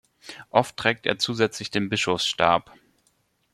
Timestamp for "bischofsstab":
1.87-2.73